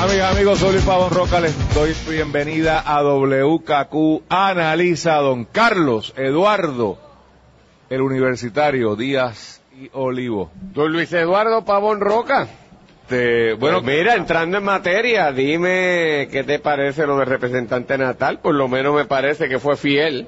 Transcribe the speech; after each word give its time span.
amigas, 0.00 0.34
amigos. 0.34 0.58
Soy 0.58 0.72
Luis 0.72 0.84
Pavón 0.84 1.10
Roca. 1.10 1.40
Les 1.40 1.74
doy 1.74 1.94
bienvenida 2.08 2.80
a 2.84 3.02
WKQ 3.02 4.22
Analiza 4.28 5.16
Don 5.16 5.44
Carlos 5.44 6.12
Eduardo, 6.16 6.98
el 7.90 8.00
universitario 8.02 8.96
Díaz 8.96 9.60
y 9.80 9.90
Olivo. 9.92 10.50
Don 10.54 10.92
Luis 10.92 11.12
Eduardo 11.12 11.64
Pavón 11.64 12.00
Roca. 12.00 12.48
Te- 13.08 13.52
bueno, 13.54 13.80
Bueno, 13.82 13.98
mira, 13.98 14.14
entrando 14.14 14.58
en 14.58 14.64
materia, 14.64 15.30
dime 15.32 16.28
qué 16.30 16.42
te 16.46 16.58
parece 16.58 17.06
lo 17.06 17.18
del 17.18 17.26
representante 17.26 17.98
natal. 17.98 18.38
Por 18.40 18.54
lo 18.54 18.66
menos 18.68 18.94
me 18.94 19.04
parece 19.04 19.48
que 19.48 19.58
fue 19.58 19.76
fiel 19.76 20.26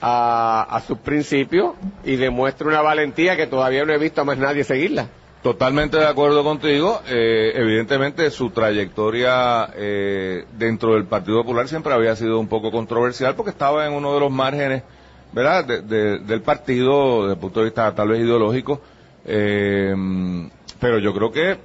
a, 0.00 0.66
a 0.70 0.80
sus 0.82 0.98
principios 0.98 1.74
y 2.04 2.16
demuestra 2.16 2.68
una 2.68 2.82
valentía 2.82 3.36
que 3.36 3.46
todavía 3.46 3.84
no 3.84 3.92
he 3.94 3.98
visto 3.98 4.20
a 4.20 4.24
más 4.24 4.36
nadie 4.38 4.64
seguirla. 4.64 5.08
Totalmente 5.42 5.96
de 5.98 6.06
acuerdo 6.06 6.42
contigo. 6.44 7.00
Eh, 7.08 7.52
evidentemente, 7.54 8.30
su 8.30 8.50
trayectoria 8.50 9.70
eh, 9.76 10.44
dentro 10.58 10.94
del 10.94 11.04
Partido 11.04 11.42
Popular 11.42 11.68
siempre 11.68 11.92
había 11.92 12.16
sido 12.16 12.38
un 12.40 12.48
poco 12.48 12.70
controversial 12.70 13.34
porque 13.34 13.50
estaba 13.50 13.86
en 13.86 13.92
uno 13.92 14.14
de 14.14 14.20
los 14.20 14.30
márgenes, 14.30 14.82
¿verdad?, 15.32 15.64
de- 15.64 15.82
de- 15.82 16.18
del 16.20 16.42
partido, 16.42 17.22
desde 17.22 17.34
el 17.34 17.40
punto 17.40 17.60
de 17.60 17.66
vista 17.66 17.94
tal 17.94 18.08
vez 18.08 18.20
ideológico. 18.20 18.80
Eh, 19.24 19.94
pero 20.80 20.98
yo 20.98 21.12
creo 21.12 21.32
que 21.32 21.50
eh, 21.52 21.58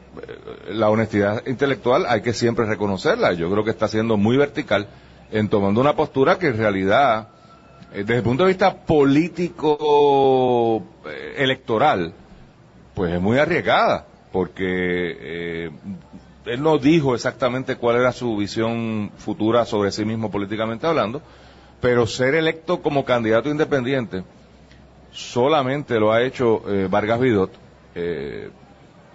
la 0.70 0.90
honestidad 0.90 1.46
intelectual 1.46 2.06
hay 2.08 2.22
que 2.22 2.34
siempre 2.34 2.66
reconocerla. 2.66 3.34
Yo 3.34 3.50
creo 3.52 3.64
que 3.64 3.70
está 3.72 3.88
siendo 3.88 4.18
muy 4.18 4.38
vertical 4.38 4.88
en 5.32 5.50
tomando 5.50 5.80
una 5.82 5.96
postura 5.96 6.38
que 6.40 6.48
en 6.48 6.58
realidad, 6.58 7.28
eh, 7.94 8.00
desde 8.00 8.18
el 8.18 8.24
punto 8.24 8.44
de 8.44 8.50
vista 8.50 8.76
político 8.86 10.84
eh, 11.06 11.36
electoral, 11.38 12.14
pues 12.96 13.14
es 13.14 13.22
muy 13.22 13.38
arriesgada, 13.38 14.06
porque 14.32 14.66
eh, 14.68 15.72
él 16.46 16.62
no 16.62 16.78
dijo 16.78 17.16
exactamente 17.16 17.76
cuál 17.76 17.98
era 17.98 18.12
su 18.12 18.36
visión 18.38 19.12
futura 19.18 19.66
sobre 19.66 19.92
sí 19.92 20.06
mismo 20.06 20.30
políticamente 20.32 20.86
hablando, 20.88 21.22
pero 21.82 22.06
ser 22.08 22.36
electo 22.36 22.82
como 22.82 23.04
candidato 23.06 23.50
independiente 23.50 24.24
solamente 25.12 26.00
lo 26.00 26.12
ha 26.12 26.22
hecho 26.24 26.64
eh, 26.68 26.88
Vargas 26.90 27.20
Vidot. 27.20 27.52
eh, 27.96 28.50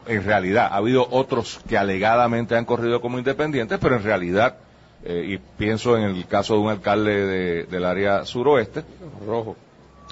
en 0.07 0.25
realidad, 0.25 0.69
ha 0.73 0.77
habido 0.77 1.07
otros 1.11 1.61
que 1.69 1.77
alegadamente 1.77 2.57
han 2.57 2.65
corrido 2.65 3.03
como 3.03 3.19
independientes, 3.19 3.79
pero 3.79 3.97
en 3.97 4.03
realidad, 4.03 4.57
eh, 5.05 5.23
y 5.35 5.37
pienso 5.37 5.99
en 5.99 6.05
el 6.05 6.27
caso 6.27 6.55
de 6.55 6.61
un 6.61 6.71
alcalde 6.71 7.27
de- 7.27 7.65
del 7.65 7.85
área 7.85 8.25
suroeste, 8.25 8.85
Rojo. 9.27 9.55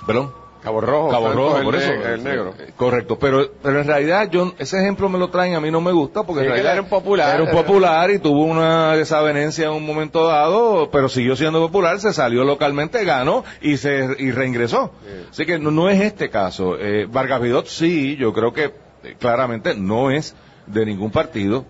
perdón, 0.06 0.32
Cabo 0.66 0.80
Rojo. 0.80 1.10
Cabo 1.10 1.32
Rojo, 1.32 1.62
por 1.62 1.76
eso. 1.76 1.92
El 1.92 2.24
negro. 2.24 2.52
Eh, 2.58 2.72
Correcto, 2.76 3.16
pero, 3.20 3.52
pero 3.62 3.82
en 3.82 3.86
realidad 3.86 4.28
yo, 4.28 4.52
ese 4.58 4.80
ejemplo 4.80 5.08
me 5.08 5.16
lo 5.16 5.30
traen, 5.30 5.54
a 5.54 5.60
mí 5.60 5.70
no 5.70 5.80
me 5.80 5.92
gusta 5.92 6.24
porque 6.24 6.40
Sí, 6.40 6.46
en 6.46 6.52
realidad 6.54 6.72
era 6.72 6.82
un 6.82 6.88
popular. 6.88 7.34
era 7.36 7.44
un 7.44 7.50
popular 7.50 8.10
y 8.10 8.18
tuvo 8.18 8.42
una 8.42 8.96
desavenencia 8.96 9.66
en 9.66 9.70
un 9.74 9.86
momento 9.86 10.26
dado, 10.26 10.90
pero 10.90 11.08
siguió 11.08 11.36
siendo 11.36 11.60
popular, 11.60 12.00
se 12.00 12.12
salió 12.12 12.42
localmente, 12.42 13.04
ganó 13.04 13.44
y 13.60 13.76
se 13.76 14.08
y 14.18 14.32
reingresó. 14.32 14.90
Así 15.30 15.46
que 15.46 15.56
no, 15.60 15.70
no 15.70 15.88
es 15.88 16.00
este 16.00 16.30
caso. 16.30 16.76
Eh, 16.80 17.06
Vargas 17.08 17.40
Vidot 17.40 17.66
sí, 17.68 18.16
yo 18.16 18.32
creo 18.32 18.52
que 18.52 18.64
eh, 19.04 19.14
claramente 19.20 19.72
no 19.76 20.10
es 20.10 20.34
de 20.66 20.84
ningún 20.84 21.12
partido, 21.12 21.64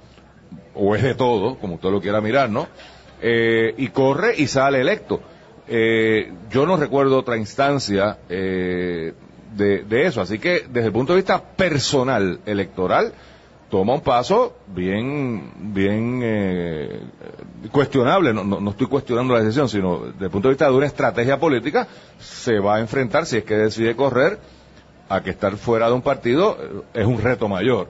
o 0.74 0.96
es 0.96 1.02
de 1.02 1.14
todo, 1.14 1.58
como 1.58 1.74
usted 1.74 1.90
lo 1.90 2.00
quiera 2.00 2.22
mirar, 2.22 2.48
¿no? 2.48 2.66
Eh, 3.20 3.74
y 3.76 3.88
corre 3.88 4.32
y 4.38 4.46
sale 4.46 4.80
electo. 4.80 5.20
Eh, 5.68 6.32
yo 6.50 6.66
no 6.66 6.76
recuerdo 6.76 7.18
otra 7.18 7.36
instancia 7.36 8.18
eh, 8.28 9.14
de, 9.56 10.06
eso, 10.06 10.20
así 10.20 10.38
que 10.38 10.64
desde 10.68 10.88
el 10.88 10.92
punto 10.92 11.12
de 11.12 11.18
vista 11.18 11.42
personal 11.42 12.40
electoral, 12.46 13.12
toma 13.70 13.94
un 13.94 14.00
paso 14.00 14.56
bien, 14.68 15.50
bien 15.72 16.20
eh, 16.22 17.00
cuestionable, 17.72 18.32
no, 18.32 18.44
no, 18.44 18.60
no 18.60 18.70
estoy 18.70 18.86
cuestionando 18.86 19.34
la 19.34 19.40
decisión, 19.40 19.68
sino 19.68 20.06
desde 20.12 20.26
el 20.26 20.30
punto 20.30 20.48
de 20.48 20.54
vista 20.54 20.66
de 20.66 20.76
una 20.76 20.86
estrategia 20.86 21.40
política, 21.40 21.88
se 22.18 22.60
va 22.60 22.76
a 22.76 22.80
enfrentar, 22.80 23.26
si 23.26 23.38
es 23.38 23.44
que 23.44 23.56
decide 23.56 23.96
correr, 23.96 24.38
a 25.08 25.22
que 25.22 25.30
estar 25.30 25.56
fuera 25.56 25.88
de 25.88 25.94
un 25.94 26.02
partido 26.02 26.58
eh, 26.60 27.00
es 27.00 27.06
un 27.06 27.20
reto 27.20 27.48
mayor. 27.48 27.88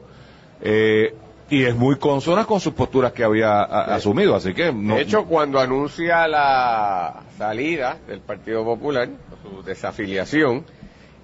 Y 1.49 1.65
es 1.65 1.77
muy 1.77 1.97
consona 1.97 2.45
con 2.45 2.59
sus 2.61 2.73
posturas 2.75 3.13
que 3.13 3.23
había 3.23 3.61
a- 3.61 3.95
asumido, 3.95 4.35
así 4.35 4.53
que 4.53 4.73
no, 4.73 4.97
De 4.97 5.03
hecho, 5.03 5.27
cuando 5.27 5.61
anuncia 5.61 6.27
la 6.27 7.23
salida 7.39 7.99
del 8.09 8.21
Partido 8.21 8.65
Popular, 8.65 9.09
su 9.43 9.63
desafiliación, 9.63 10.65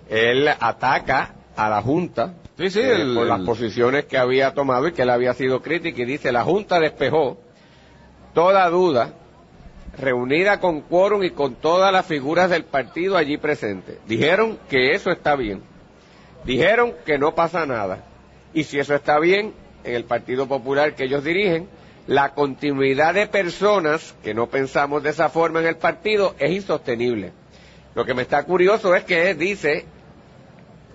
él 0.09 0.49
ataca 0.61 1.35
a 1.57 1.69
la 1.69 1.83
Junta 1.83 2.35
Sí, 2.57 2.71
sí, 2.71 2.81
eh, 2.81 3.03
el- 3.03 3.15
por 3.15 3.27
las 3.27 3.41
posiciones 3.41 4.05
que 4.05 4.17
había 4.19 4.55
tomado 4.55 4.87
y 4.87 4.93
que 4.93 5.03
él 5.03 5.11
había 5.11 5.35
sido 5.35 5.61
crítico 5.61 6.03
y 6.03 6.05
dice, 6.05 6.31
la 6.31 6.45
Junta 6.45 6.79
despejó 6.79 7.39
toda 8.33 8.69
duda 8.69 9.15
reunida 9.99 10.61
con 10.61 10.83
quórum 10.83 11.23
y 11.25 11.31
con 11.31 11.55
todas 11.57 11.93
las 11.93 12.07
figuras 12.07 12.49
del 12.51 12.65
partido 12.65 13.17
allí 13.17 13.37
presentes. 13.39 13.99
Dijeron 14.07 14.59
que 14.71 14.93
eso 14.93 15.11
está 15.11 15.35
bien. 15.37 15.63
Dijeron 16.45 16.95
que 17.05 17.19
no 17.19 17.35
pasa 17.35 17.67
nada. 17.67 18.05
Y 18.55 18.65
si 18.65 18.79
eso 18.79 18.95
está 18.95 19.19
bien, 19.19 19.53
en 19.85 19.95
el 19.95 20.05
Partido 20.05 20.47
Popular 20.47 20.95
que 20.95 21.05
ellos 21.05 21.25
dirigen, 21.25 21.69
la 22.07 22.35
continuidad 22.35 23.15
de 23.15 23.27
personas 23.27 24.15
que 24.23 24.35
no 24.35 24.49
pensamos 24.49 25.03
de 25.03 25.11
esa 25.11 25.29
forma 25.29 25.61
en 25.61 25.67
el 25.67 25.77
partido 25.77 26.35
es 26.39 26.51
insostenible. 26.51 27.33
Lo 27.95 28.05
que 28.05 28.15
me 28.15 28.23
está 28.23 28.43
curioso 28.45 28.95
es 28.95 29.05
que 29.05 29.35
dice 29.35 29.85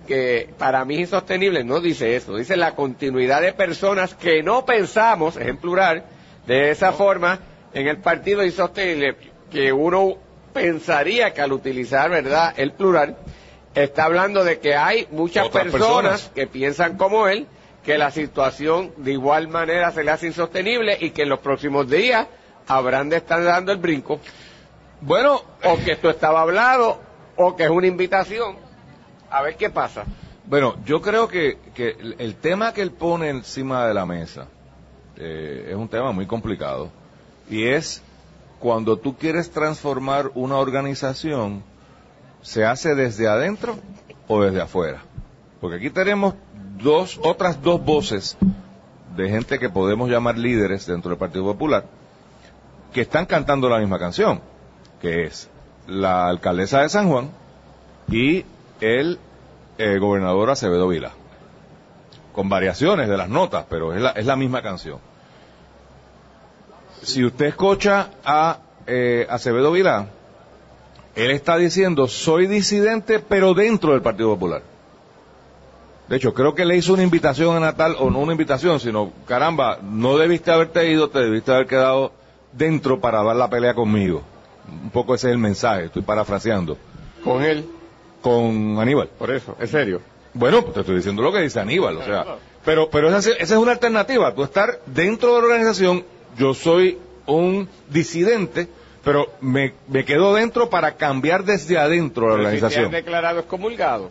que 0.06 0.50
para 0.58 0.84
mí 0.84 0.94
es 0.96 1.00
insostenible, 1.02 1.64
no 1.64 1.80
dice 1.80 2.16
eso, 2.16 2.36
dice 2.36 2.56
la 2.56 2.74
continuidad 2.74 3.40
de 3.42 3.52
personas 3.52 4.14
que 4.14 4.42
no 4.42 4.64
pensamos, 4.64 5.36
es 5.36 5.46
en 5.46 5.58
plural, 5.58 6.04
de 6.46 6.70
esa 6.70 6.92
forma 6.92 7.38
en 7.74 7.88
el 7.88 7.98
partido 7.98 8.42
es 8.42 8.52
insostenible, 8.52 9.16
que 9.50 9.72
uno 9.72 10.16
pensaría 10.52 11.32
que 11.32 11.42
al 11.42 11.52
utilizar, 11.52 12.10
¿verdad?, 12.10 12.54
el 12.56 12.72
plural, 12.72 13.16
está 13.74 14.04
hablando 14.04 14.44
de 14.44 14.58
que 14.58 14.74
hay 14.74 15.06
muchas 15.10 15.48
personas. 15.48 16.30
que 16.34 16.46
piensan 16.46 16.96
como 16.96 17.28
él, 17.28 17.46
que 17.88 17.96
la 17.96 18.10
situación 18.10 18.92
de 18.98 19.12
igual 19.12 19.48
manera 19.48 19.90
se 19.92 20.04
le 20.04 20.10
hace 20.10 20.26
insostenible 20.26 20.98
y 21.00 21.08
que 21.08 21.22
en 21.22 21.30
los 21.30 21.38
próximos 21.38 21.88
días 21.88 22.26
habrán 22.66 23.08
de 23.08 23.16
estar 23.16 23.42
dando 23.42 23.72
el 23.72 23.78
brinco, 23.78 24.20
Bueno, 25.00 25.40
o 25.64 25.78
que 25.82 25.92
esto 25.92 26.10
estaba 26.10 26.42
hablado, 26.42 27.00
o 27.36 27.56
que 27.56 27.64
es 27.64 27.70
una 27.70 27.86
invitación, 27.86 28.56
a 29.30 29.40
ver 29.40 29.56
qué 29.56 29.70
pasa. 29.70 30.04
bueno, 30.44 30.76
yo 30.84 31.00
creo 31.00 31.28
que, 31.28 31.56
que 31.74 31.96
el, 32.18 32.34
tema 32.34 32.74
que 32.74 32.82
él 32.82 32.90
pone 32.90 33.30
encima 33.30 33.86
de 33.88 33.94
la 33.94 34.04
mesa 34.04 34.48
eh, 35.16 35.68
es 35.70 35.74
un 35.74 35.88
tema 35.88 36.12
muy 36.12 36.26
complicado. 36.26 36.90
Y 37.48 37.68
es 37.68 38.02
cuando 38.58 38.98
tú 38.98 39.16
quieres 39.16 39.50
transformar 39.50 40.30
una 40.34 40.56
organización, 40.56 41.62
¿se 42.42 42.66
hace 42.66 42.94
desde 42.94 43.28
adentro 43.28 43.78
o 44.26 44.42
desde 44.42 44.60
afuera? 44.60 45.04
Porque 45.58 45.78
aquí 45.78 45.88
tenemos 45.88 46.34
dos, 46.78 47.20
otras 47.22 47.62
dos 47.62 47.84
voces 47.84 48.36
de 49.16 49.28
gente 49.28 49.58
que 49.58 49.68
podemos 49.68 50.08
llamar 50.08 50.38
líderes 50.38 50.86
dentro 50.86 51.10
del 51.10 51.18
Partido 51.18 51.44
Popular, 51.44 51.84
que 52.92 53.02
están 53.02 53.26
cantando 53.26 53.68
la 53.68 53.78
misma 53.78 53.98
canción, 53.98 54.40
que 55.00 55.24
es 55.24 55.48
la 55.86 56.28
alcaldesa 56.28 56.82
de 56.82 56.88
San 56.88 57.08
Juan 57.08 57.30
y 58.08 58.44
el 58.80 59.18
eh, 59.78 59.98
gobernador 59.98 60.50
Acevedo 60.50 60.88
Vila, 60.88 61.12
con 62.32 62.48
variaciones 62.48 63.08
de 63.08 63.16
las 63.16 63.28
notas, 63.28 63.66
pero 63.68 63.94
es 63.94 64.00
la, 64.00 64.10
es 64.10 64.26
la 64.26 64.36
misma 64.36 64.62
canción. 64.62 64.98
Si 67.02 67.24
usted 67.24 67.46
escucha 67.46 68.10
a 68.24 68.58
eh, 68.86 69.26
Acevedo 69.28 69.72
Vila, 69.72 70.08
él 71.14 71.30
está 71.30 71.56
diciendo, 71.56 72.06
soy 72.06 72.46
disidente, 72.46 73.18
pero 73.18 73.54
dentro 73.54 73.92
del 73.92 74.02
Partido 74.02 74.30
Popular. 74.30 74.62
De 76.08 76.16
hecho, 76.16 76.32
creo 76.32 76.54
que 76.54 76.64
le 76.64 76.76
hizo 76.76 76.94
una 76.94 77.02
invitación 77.02 77.56
a 77.56 77.60
Natal, 77.60 77.96
o 77.98 78.10
no 78.10 78.20
una 78.20 78.32
invitación, 78.32 78.80
sino, 78.80 79.12
caramba, 79.26 79.78
no 79.82 80.16
debiste 80.16 80.50
haberte 80.50 80.90
ido, 80.90 81.10
te 81.10 81.18
debiste 81.20 81.52
haber 81.52 81.66
quedado 81.66 82.12
dentro 82.52 82.98
para 83.00 83.22
dar 83.22 83.36
la 83.36 83.50
pelea 83.50 83.74
conmigo. 83.74 84.22
Un 84.84 84.90
poco 84.90 85.14
ese 85.14 85.28
es 85.28 85.32
el 85.32 85.38
mensaje, 85.38 85.84
estoy 85.86 86.02
parafraseando. 86.02 86.78
Con 87.22 87.42
él, 87.42 87.66
Con 88.22 88.78
Aníbal. 88.78 89.08
por 89.18 89.30
eso, 89.30 89.54
es 89.60 89.70
serio. 89.70 90.00
Bueno, 90.34 90.62
te 90.64 90.80
estoy 90.80 90.96
diciendo 90.96 91.22
lo 91.22 91.32
que 91.32 91.40
dice 91.40 91.60
Aníbal, 91.60 91.96
o 91.98 92.04
sea, 92.04 92.24
pero, 92.64 92.88
pero 92.90 93.08
esa, 93.08 93.18
esa 93.18 93.36
es 93.38 93.52
una 93.52 93.72
alternativa, 93.72 94.34
tú 94.34 94.42
estar 94.44 94.80
dentro 94.86 95.34
de 95.34 95.40
la 95.40 95.46
organización, 95.46 96.04
yo 96.36 96.54
soy 96.54 96.98
un 97.26 97.68
disidente, 97.90 98.68
pero 99.04 99.26
me, 99.40 99.74
me 99.88 100.04
quedo 100.04 100.34
dentro 100.34 100.68
para 100.70 100.96
cambiar 100.96 101.44
desde 101.44 101.78
adentro 101.78 102.28
la 102.28 102.34
Pero 102.36 102.50
si 102.50 102.56
te 102.56 102.56
han 102.56 102.64
organización. 102.64 102.90
declarado 102.90 103.40
excomulgado. 103.40 104.10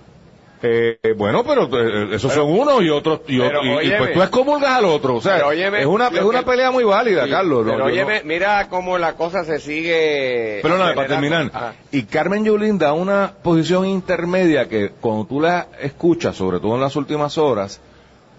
Eh, 0.60 0.98
eh, 1.04 1.14
bueno, 1.16 1.44
pero 1.44 1.70
eh, 1.72 2.16
esos 2.16 2.34
son 2.34 2.50
unos 2.52 2.82
y 2.82 2.90
otros, 2.90 3.22
y, 3.28 3.38
pero 3.40 3.60
óyeme. 3.62 3.98
pues 4.00 4.14
tú 4.14 4.24
excomulgas 4.24 4.72
al 4.72 4.86
otro, 4.86 5.16
o 5.18 5.22
sea, 5.22 5.36
Pero 5.36 5.50
óyeme, 5.50 5.82
es 5.82 5.86
una, 5.86 6.08
es 6.08 6.22
una 6.24 6.40
que- 6.40 6.46
pelea 6.48 6.72
muy 6.72 6.84
válida, 6.84 7.26
Sí, 7.26 7.30
Carlos. 7.30 7.64
Pero 7.70 7.88
no- 7.88 8.08
mira 8.24 8.68
cómo 8.68 8.98
la 8.98 9.14
cosa 9.14 9.44
se 9.44 9.60
sigue. 9.60 10.60
Perdóname, 10.64 10.96
para 10.96 11.06
acelerando. 11.08 11.38
terminar. 11.52 11.52
Ajá. 11.54 11.76
Y 11.92 12.04
Carmen 12.06 12.44
Yulín 12.44 12.80
da 12.80 12.94
una 12.94 13.34
posición 13.44 13.86
intermedia 13.86 14.68
que 14.68 14.90
cuando 15.00 15.26
tú 15.26 15.40
la 15.42 15.68
escuchas, 15.80 16.36
sobre 16.36 16.60
todo 16.60 16.74
en 16.74 16.82
las 16.82 16.96
últimas 16.96 17.38
horas, 17.38 17.80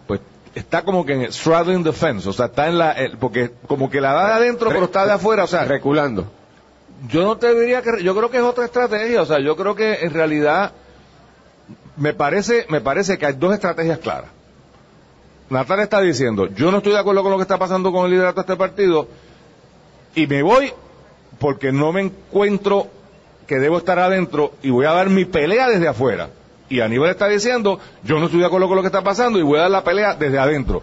pues 0.09 0.21
está 0.57 0.83
como 0.83 1.07
que 1.07 1.13
en 1.13 1.33
straddling 1.33 1.85
the 1.85 1.93
fence, 1.93 2.29
o 2.29 2.33
sea, 2.33 2.47
está 2.47 2.67
en 2.67 2.79
la, 2.79 2.93
el- 2.93 3.17
porque 3.19 3.53
como 3.69 3.89
que 3.89 4.01
la 4.01 4.13
da 4.13 4.27
de 4.27 4.33
adentro, 4.35 4.71
pero 4.71 4.87
está 4.87 5.07
de 5.07 5.13
afuera, 5.13 5.45
o 5.45 5.47
sea, 5.47 5.67
Reculando. 5.67 6.27
yo 7.09 7.23
no 7.23 7.37
te 7.37 7.55
diría 7.55 7.81
que, 7.83 8.03
yo 8.03 8.17
creo 8.17 8.29
que 8.29 8.39
es 8.39 8.43
otra 8.43 8.65
estrategia, 8.65 9.23
o 9.23 9.27
sea, 9.27 9.39
yo 9.39 9.55
creo 9.57 9.77
que 9.77 10.01
en 10.03 10.13
realidad 10.13 10.73
me 11.99 12.15
parece, 12.15 12.67
me 12.69 12.81
parece 12.81 13.19
que 13.19 13.27
hay 13.27 13.35
dos 13.35 13.53
estrategias 13.53 13.99
claras. 13.99 14.31
Natalia 15.51 15.85
está 15.85 16.01
diciendo, 16.01 16.47
yo 16.47 16.71
no 16.71 16.79
estoy 16.79 16.93
de 16.93 16.99
acuerdo 16.99 17.23
con 17.23 17.33
lo 17.33 17.39
que 17.39 17.43
está 17.43 17.59
pasando 17.59 17.91
con 17.91 18.05
el 18.05 18.11
liderato 18.13 18.37
de 18.37 18.41
este 18.43 18.57
partido 18.57 19.09
y 20.15 20.27
me 20.27 20.43
voy 20.43 20.73
porque 21.39 21.73
no 21.73 21.93
me 21.93 22.03
encuentro 22.03 22.89
que 23.47 23.59
debo 23.59 23.79
estar 23.79 23.99
adentro 23.99 24.53
y 24.63 24.71
voy 24.71 24.85
a 24.85 24.93
dar 24.93 25.09
mi 25.09 25.25
pelea 25.25 25.69
desde 25.69 25.89
afuera. 25.89 26.31
Y 26.69 26.81
Aníbal 26.81 27.11
está 27.11 27.29
diciendo, 27.29 27.81
yo 28.05 28.19
no 28.19 28.27
estoy 28.27 28.41
de 28.41 28.47
acuerdo 28.47 28.69
con 28.69 28.77
lo 28.77 28.83
que 28.83 28.89
está 28.89 29.03
pasando 29.03 29.39
y 29.39 29.43
voy 29.43 29.59
a 29.59 29.63
dar 29.63 29.71
la 29.71 29.85
pelea 29.85 30.15
desde 30.15 30.39
adentro. 30.39 30.83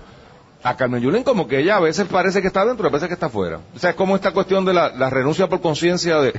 A 0.68 0.76
Carmen 0.76 1.00
Yulín 1.00 1.24
como 1.24 1.48
que 1.48 1.60
ella 1.60 1.76
a 1.76 1.80
veces 1.80 2.08
parece 2.08 2.42
que 2.42 2.48
está 2.48 2.62
adentro, 2.62 2.88
a 2.88 2.92
veces 2.92 3.08
que 3.08 3.14
está 3.14 3.28
afuera. 3.28 3.60
O 3.76 3.78
sea, 3.80 3.92
es 3.92 3.96
como 3.96 4.16
esta 4.16 4.32
cuestión 4.32 4.66
de 4.66 4.74
la, 4.74 4.90
la 4.90 5.12
renuncia 5.12 5.48
por 5.48 5.62
conciencia 5.62 6.18
de, 6.20 6.34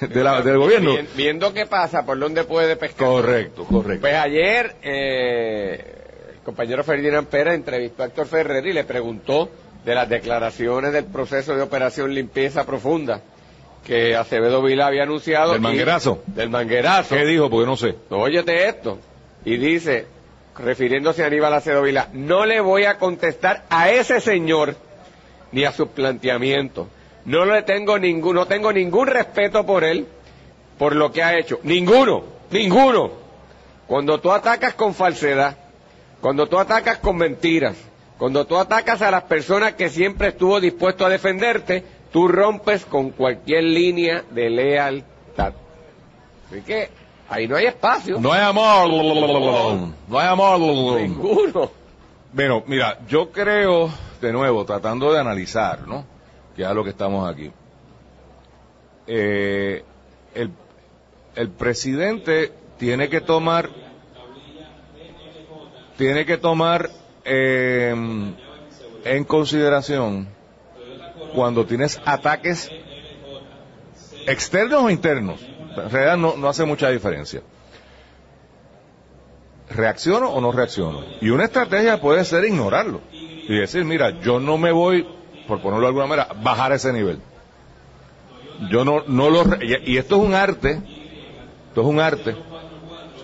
de 0.00 0.22
la- 0.22 0.42
del 0.42 0.58
gobierno. 0.58 0.92
Vi- 0.92 1.08
Viendo 1.16 1.52
qué 1.52 1.66
pasa, 1.66 2.06
por 2.06 2.16
dónde 2.18 2.44
puede 2.44 2.76
pescar. 2.76 3.08
Correcto, 3.08 3.64
correcto. 3.64 4.00
Pues 4.02 4.14
ayer 4.14 4.76
eh, 4.82 5.94
el 6.36 6.40
compañero 6.44 6.84
Ferdinand 6.84 7.26
Pérez 7.26 7.54
entrevistó 7.54 8.04
a 8.04 8.06
Héctor 8.06 8.26
Ferrer 8.26 8.64
y 8.66 8.72
le 8.72 8.84
preguntó 8.84 9.50
de 9.84 9.94
las 9.94 10.08
declaraciones 10.08 10.92
del 10.92 11.06
proceso 11.06 11.56
de 11.56 11.62
operación 11.62 12.14
limpieza 12.14 12.64
profunda 12.64 13.22
que 13.84 14.14
Acevedo 14.16 14.62
Vila 14.62 14.86
había 14.86 15.02
anunciado. 15.02 15.50
Del 15.52 15.60
y- 15.60 15.64
manguerazo. 15.64 16.22
del 16.28 16.48
manguerazo. 16.48 17.16
¿Qué 17.16 17.24
dijo? 17.26 17.50
Porque 17.50 17.66
no 17.66 17.76
sé. 17.76 17.96
Óyete 18.10 18.68
esto. 18.68 18.98
Y 19.44 19.56
dice, 19.56 20.06
refiriéndose 20.58 21.22
a 21.22 21.26
Aníbal 21.26 21.54
Acevedo 21.54 21.82
Vila, 21.82 22.08
no 22.12 22.46
le 22.46 22.60
voy 22.60 22.84
a 22.84 22.98
contestar 22.98 23.64
a 23.70 23.90
ese 23.90 24.20
señor 24.20 24.76
ni 25.52 25.64
a 25.64 25.72
sus 25.72 25.88
planteamientos. 25.88 26.88
No 27.24 27.44
le 27.44 27.62
tengo 27.62 27.98
ningún, 27.98 28.36
no 28.36 28.46
tengo 28.46 28.72
ningún 28.72 29.06
respeto 29.06 29.64
por 29.64 29.84
él, 29.84 30.06
por 30.78 30.94
lo 30.94 31.10
que 31.10 31.22
ha 31.22 31.38
hecho. 31.38 31.60
Ninguno, 31.62 32.24
ninguno. 32.50 33.10
Cuando 33.86 34.20
tú 34.20 34.32
atacas 34.32 34.74
con 34.74 34.94
falsedad, 34.94 35.56
cuando 36.20 36.46
tú 36.46 36.58
atacas 36.58 36.98
con 36.98 37.16
mentiras, 37.16 37.76
cuando 38.18 38.46
tú 38.46 38.56
atacas 38.56 39.02
a 39.02 39.10
las 39.10 39.24
personas 39.24 39.74
que 39.74 39.88
siempre 39.88 40.28
estuvo 40.28 40.60
dispuesto 40.60 41.04
a 41.04 41.08
defenderte, 41.08 41.82
tú 42.12 42.28
rompes 42.28 42.84
con 42.84 43.10
cualquier 43.10 43.64
línea 43.64 44.24
de 44.30 44.50
lealtad. 44.50 45.52
Así 46.48 46.60
que 46.62 46.88
ahí 47.34 47.48
no 47.48 47.56
hay 47.56 47.66
espacio. 47.66 48.18
No 48.20 48.32
hay 48.32 48.42
amor. 48.42 48.88
No 50.08 50.18
hay 50.18 50.28
amor. 50.28 51.00
Ninguno. 51.00 51.70
Bueno, 52.32 52.64
mira, 52.66 52.98
yo 53.06 53.30
creo, 53.30 53.90
de 54.20 54.32
nuevo, 54.32 54.64
tratando 54.64 55.12
de 55.12 55.20
analizar, 55.20 55.86
¿no? 55.86 56.04
Que 56.56 56.62
es 56.62 56.68
a 56.68 56.74
lo 56.74 56.82
que 56.82 56.90
estamos 56.90 57.28
aquí. 57.30 57.50
Eh, 59.06 59.84
el, 60.34 60.50
el 61.36 61.50
presidente 61.50 62.52
tiene 62.78 63.08
que 63.08 63.20
tomar, 63.20 63.70
tiene 65.96 66.24
que 66.24 66.38
tomar 66.38 66.90
eh, 67.24 67.94
en 69.04 69.24
consideración 69.24 70.28
cuando 71.34 71.66
tienes 71.66 72.00
ataques 72.04 72.70
externos 74.26 74.82
o 74.82 74.90
internos. 74.90 75.40
En 75.76 75.90
realidad 75.90 76.16
no, 76.16 76.36
no 76.36 76.48
hace 76.48 76.64
mucha 76.64 76.90
diferencia. 76.90 77.42
¿Reacciono 79.70 80.30
o 80.30 80.40
no 80.40 80.52
reacciono? 80.52 81.02
Y 81.20 81.30
una 81.30 81.44
estrategia 81.44 82.00
puede 82.00 82.24
ser 82.24 82.44
ignorarlo 82.44 83.00
y 83.12 83.54
decir, 83.56 83.84
mira, 83.84 84.20
yo 84.20 84.38
no 84.38 84.58
me 84.58 84.72
voy, 84.72 85.06
por 85.48 85.60
ponerlo 85.60 85.82
de 85.82 85.88
alguna 85.88 86.06
manera, 86.06 86.28
bajar 86.42 86.72
ese 86.72 86.92
nivel. 86.92 87.18
Yo 88.70 88.84
no, 88.84 89.02
no 89.06 89.30
lo... 89.30 89.44
y 89.62 89.96
esto 89.96 90.16
es 90.16 90.22
un 90.22 90.34
arte, 90.34 90.80
esto 91.68 91.80
es 91.80 91.86
un 91.86 91.98
arte. 91.98 92.36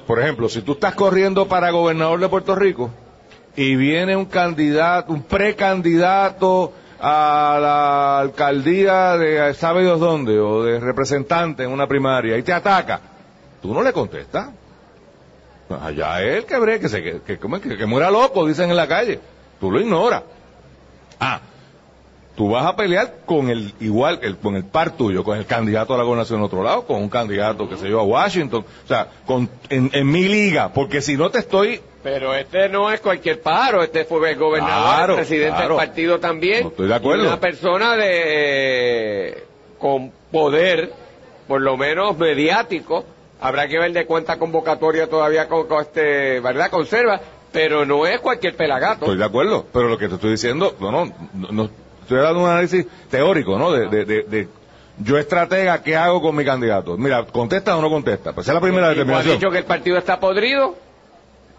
Por 0.06 0.18
ejemplo, 0.18 0.48
si 0.48 0.62
tú 0.62 0.72
estás 0.72 0.94
corriendo 0.94 1.46
para 1.46 1.70
gobernador 1.70 2.18
de 2.18 2.28
Puerto 2.28 2.56
Rico 2.56 2.90
y 3.54 3.76
viene 3.76 4.16
un 4.16 4.24
candidato, 4.24 5.12
un 5.12 5.22
precandidato 5.22 6.72
a 7.00 7.58
la 7.60 8.20
alcaldía 8.20 9.16
de 9.16 9.54
sabe 9.54 9.82
Dios 9.82 9.98
dónde 9.98 10.38
o 10.38 10.62
de 10.62 10.78
representante 10.80 11.64
en 11.64 11.70
una 11.70 11.86
primaria 11.86 12.36
y 12.36 12.42
te 12.42 12.52
ataca, 12.52 13.00
tú 13.62 13.72
no 13.72 13.82
le 13.82 13.92
contestas. 13.92 14.50
Allá 15.80 16.20
él 16.22 16.44
que 16.46 16.58
bre, 16.58 16.80
que 16.80 16.88
se 16.88 17.02
que, 17.02 17.20
que, 17.20 17.38
que, 17.38 17.76
que 17.76 17.86
muera 17.86 18.10
loco, 18.10 18.46
dicen 18.46 18.70
en 18.70 18.76
la 18.76 18.88
calle. 18.88 19.20
Tú 19.60 19.70
lo 19.70 19.80
ignoras. 19.80 20.22
Ah, 21.20 21.40
tú 22.34 22.50
vas 22.50 22.66
a 22.66 22.74
pelear 22.74 23.18
con 23.24 23.48
el 23.50 23.72
igual, 23.78 24.18
el, 24.22 24.36
con 24.38 24.56
el 24.56 24.64
par 24.64 24.90
tuyo, 24.92 25.22
con 25.22 25.38
el 25.38 25.46
candidato 25.46 25.94
a 25.94 25.98
la 25.98 26.02
gobernación 26.02 26.40
en 26.40 26.46
otro 26.46 26.62
lado, 26.64 26.86
con 26.86 27.00
un 27.02 27.08
candidato, 27.08 27.68
que 27.68 27.76
se 27.76 27.88
yo, 27.88 28.00
a 28.00 28.02
Washington, 28.02 28.64
o 28.84 28.88
sea, 28.88 29.08
con, 29.26 29.48
en 29.68 30.10
mi 30.10 30.26
liga, 30.26 30.72
porque 30.72 31.02
si 31.02 31.16
no 31.16 31.30
te 31.30 31.38
estoy, 31.38 31.80
Pero 32.02 32.34
este 32.34 32.68
no 32.70 32.90
es 32.90 33.00
cualquier 33.00 33.40
paro, 33.42 33.82
este 33.82 34.04
fue 34.04 34.30
el 34.30 34.36
gobernador, 34.38 34.94
Claro, 34.96 35.12
el 35.14 35.18
presidente 35.18 35.56
claro. 35.56 35.76
del 35.76 35.86
partido 35.86 36.18
también. 36.18 36.62
No 36.64 36.68
estoy 36.70 36.88
de 36.88 36.94
acuerdo. 36.94 37.24
Una 37.26 37.40
persona 37.40 37.94
de 37.96 39.44
con 39.78 40.10
poder, 40.30 40.92
por 41.48 41.60
lo 41.60 41.76
menos 41.76 42.16
mediático. 42.16 43.04
Habrá 43.40 43.68
que 43.68 43.78
ver 43.78 43.92
de 43.92 44.04
cuánta 44.06 44.38
convocatoria 44.38 45.08
todavía 45.08 45.48
con, 45.48 45.66
con 45.66 45.80
este, 45.82 46.40
¿verdad? 46.40 46.70
conserva, 46.70 47.20
pero 47.52 47.84
no 47.86 48.06
es 48.06 48.20
cualquier 48.20 48.54
pelagato. 48.56 49.06
estoy 49.06 49.16
de 49.18 49.24
acuerdo, 49.24 49.66
pero 49.72 49.88
lo 49.88 49.96
que 49.96 50.08
te 50.08 50.14
estoy 50.16 50.32
diciendo, 50.32 50.74
no, 50.78 50.90
no, 51.50 51.70
estoy 52.02 52.18
dando 52.18 52.40
un 52.44 52.48
análisis 52.50 52.86
teórico, 53.10 53.58
¿no? 53.58 53.72
De, 53.72 53.88
de, 53.88 54.04
de, 54.04 54.22
de 54.24 54.48
yo 54.98 55.16
estratega, 55.16 55.82
¿qué 55.82 55.96
hago 55.96 56.20
con 56.20 56.36
mi 56.36 56.44
candidato? 56.44 56.98
Mira, 56.98 57.24
¿contesta 57.24 57.74
o 57.76 57.80
no 57.80 57.88
contesta? 57.88 58.34
Pues 58.34 58.46
es 58.46 58.52
la 58.52 58.60
primera 58.60 58.88
tú 58.88 58.90
has 58.90 58.96
determinación. 58.96 59.34
dicho 59.36 59.50
que 59.50 59.58
el 59.58 59.64
partido 59.64 59.96
está 59.96 60.20
podrido, 60.20 60.76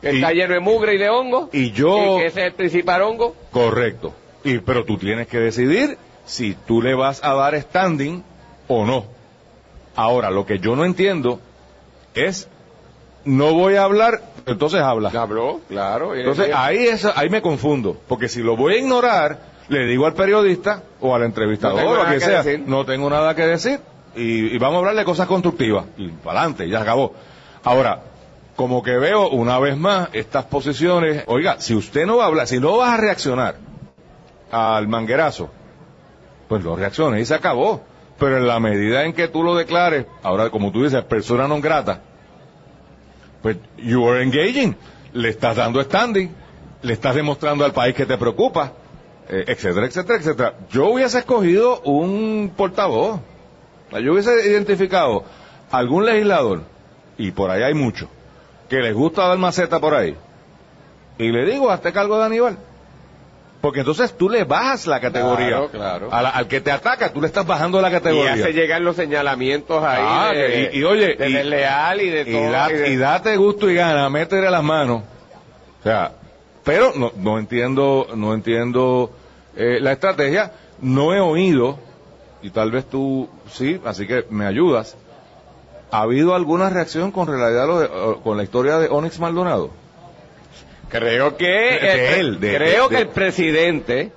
que 0.02 0.12
Y- 0.14 0.16
está 0.16 0.32
lleno 0.32 0.54
de 0.54 0.60
mugre 0.60 0.96
y 0.96 0.98
de 0.98 1.10
hongo, 1.10 1.50
Y 1.54 1.72
yo- 1.72 2.18
y 2.18 2.22
que 2.22 2.26
ese 2.28 2.42
es 2.42 2.48
el 2.48 2.54
principal 2.54 3.02
hongo. 3.04 3.36
Correcto. 3.52 4.14
Y, 4.44 4.58
pero 4.60 4.84
tú 4.86 4.98
tienes 4.98 5.28
que 5.28 5.38
decidir 5.40 5.98
si 6.26 6.56
tú 6.66 6.82
le 6.82 6.96
vas 6.96 7.24
a 7.24 7.34
dar 7.34 7.60
standing 7.62 8.24
o 8.68 8.86
no. 8.86 9.06
Ahora, 9.96 10.32
lo 10.32 10.46
que 10.46 10.60
yo 10.60 10.76
no 10.76 10.86
entiendo 10.86 11.40
es, 12.16 12.48
no 13.26 13.54
voy 13.54 13.76
a 13.76 13.84
hablar, 13.84 14.22
entonces 14.46 14.82
habla. 14.82 15.10
Habló, 15.14 15.60
claro. 15.68 16.16
Entonces 16.16 16.52
ahí 16.56 16.88
es, 16.88 17.06
ahí 17.06 17.30
me 17.30 17.42
confundo, 17.42 17.98
porque 18.08 18.28
si 18.30 18.42
lo 18.42 18.56
voy 18.56 18.76
a 18.76 18.78
ignorar, 18.80 19.52
le 19.68 19.86
digo 19.86 20.06
al 20.06 20.14
periodista 20.14 20.84
o 21.00 21.14
al 21.14 21.24
entrevistador 21.24 21.84
No 21.84 21.92
o 21.92 22.06
quien 22.06 22.20
que 22.20 22.26
sea, 22.26 22.44
decir. 22.44 22.64
no 22.66 22.86
tengo 22.86 23.10
nada 23.10 23.36
que 23.36 23.44
decir 23.46 23.80
y, 24.16 24.56
y 24.56 24.58
vamos 24.58 24.76
a 24.76 24.80
hablar 24.80 24.96
de 24.96 25.06
cosas 25.06 25.28
constructivas 25.28 25.86
y 25.98 26.08
para 26.10 26.40
adelante, 26.42 26.68
ya 26.68 26.82
acabó. 26.82 27.14
Ahora, 27.64 28.02
como 28.56 28.84
que 28.84 28.98
veo 28.98 29.30
una 29.30 29.60
vez 29.60 29.78
más 29.78 30.10
estas 30.14 30.46
posiciones, 30.46 31.24
oiga, 31.28 31.60
si 31.60 31.76
usted 31.76 32.06
no 32.06 32.18
va 32.18 32.26
a 32.26 32.28
hablar, 32.28 32.48
si 32.48 32.60
no 32.60 32.78
vas 32.78 32.94
a 32.94 32.98
reaccionar 32.98 33.56
al 34.52 34.88
manguerazo, 34.88 35.50
pues 36.48 36.64
no 36.64 36.76
reacciones 36.76 37.22
y 37.22 37.26
se 37.26 37.36
acabó. 37.36 37.82
Pero 38.20 38.38
en 38.38 38.46
la 38.46 38.60
medida 38.60 39.04
en 39.06 39.14
que 39.14 39.30
tú 39.30 39.42
lo 39.42 39.56
declares, 39.56 40.06
ahora 40.22 40.52
como 40.52 40.72
tú 40.72 40.84
dices, 40.84 41.04
persona 41.06 41.48
non 41.48 41.60
grata, 41.60 42.02
pues 43.42 43.58
you 43.78 44.08
are 44.08 44.22
engaging, 44.22 44.76
le 45.14 45.30
estás 45.30 45.56
dando 45.56 45.82
standing, 45.82 46.30
le 46.84 46.94
estás 46.94 47.16
demostrando 47.16 47.66
al 47.66 47.74
país 47.74 47.96
que 47.96 48.06
te 48.06 48.18
preocupa, 48.18 48.74
eh, 49.28 49.46
etcétera, 49.48 49.88
etcétera, 49.88 50.20
etcétera. 50.20 50.54
Yo 50.70 50.90
hubiese 50.90 51.20
escogido 51.20 51.82
un 51.82 52.54
portavoz, 52.56 53.22
yo 53.92 54.14
hubiese 54.14 54.48
identificado 54.48 55.24
algún 55.72 56.06
legislador, 56.06 56.62
y 57.18 57.32
por 57.32 57.50
ahí 57.50 57.64
hay 57.64 57.74
muchos, 57.74 58.08
que 58.72 58.78
les 58.78 58.94
gusta 58.96 59.28
dar 59.28 59.38
maceta 59.38 59.80
por 59.80 59.94
ahí, 59.94 60.16
y 61.18 61.30
le 61.32 61.46
digo, 61.46 61.70
hazte 61.70 61.92
cargo 61.92 62.18
de 62.18 62.26
Aníbal. 62.26 62.58
Porque 63.60 63.82
entonces 63.82 64.18
tú 64.18 64.28
le 64.28 64.44
bajas 64.44 64.88
la 64.88 65.00
categoría. 65.00 65.50
Claro, 65.50 65.70
claro. 65.70 66.10
A 66.12 66.22
la- 66.24 66.30
al 66.32 66.48
que 66.48 66.62
te 66.62 66.72
ataca, 66.72 67.14
tú 67.14 67.22
le 67.22 67.28
estás 67.28 67.46
bajando 67.46 67.80
la 67.80 67.90
Y 67.90 67.92
categoría. 67.92 68.34
hace 68.34 68.54
llegar 68.54 68.82
los 68.82 68.96
señalamientos 68.96 69.84
ahí 69.84 70.02
Ah, 70.04 70.32
de, 70.34 70.72
y- 70.74 70.80
y 70.80 70.84
oye, 70.84 71.16
de 71.16 71.30
y- 71.30 71.34
desleal 71.34 72.02
y 72.02 72.10
de 72.10 72.22
y, 72.22 72.32
todo. 72.34 72.50
da- 72.52 72.72
y 72.72 72.74
de- 72.76 72.90
y 72.90 72.96
date 72.96 73.38
gusto 73.38 73.70
y 73.70 73.76
gana, 73.76 74.10
métele 74.10 74.50
las 74.50 74.64
manos. 74.64 75.04
O 75.80 75.84
sea, 75.84 76.14
pero 76.64 76.94
no, 76.96 77.12
no 77.18 77.38
entiendo, 77.38 78.08
no 78.16 78.34
entiendo 78.34 79.12
eh, 79.56 79.78
la 79.82 79.92
estrategia. 79.92 80.54
No 80.82 81.14
he 81.14 81.20
oído, 81.20 81.78
y 82.42 82.50
tal 82.50 82.72
vez 82.72 82.86
tú 82.90 83.30
sí, 83.52 83.80
así 83.86 84.08
que 84.08 84.26
me 84.32 84.46
ayudas. 84.48 84.96
¿Ha 85.92 86.02
habido 86.02 86.36
alguna 86.36 86.70
reacción 86.70 87.12
con 87.12 87.28
realidad 87.28 87.68
lo 87.68 87.80
de- 87.80 87.86
o- 87.88 88.22
con 88.22 88.38
la 88.38 88.44
historia 88.44 88.78
de 88.80 88.88
Onyx 88.90 89.20
Maldonado? 89.20 89.72
Creo 90.90 91.38
que, 91.38 91.46
De- 91.46 91.80
de 91.80 92.14
el- 92.14 92.20
él, 92.20 92.40
de- 92.40 92.56
creo 92.56 92.90
que 92.90 92.98
el 92.98 93.08
presidente 93.10 94.12